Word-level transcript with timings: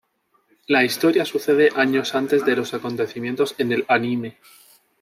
La 0.65 0.83
historia 0.83 1.25
sucede 1.25 1.69
años 1.75 2.15
antes 2.15 2.43
de 2.43 2.55
los 2.55 2.73
acontecimientos 2.73 3.53
en 3.59 3.71
el 3.71 3.85
anime. 3.87 4.39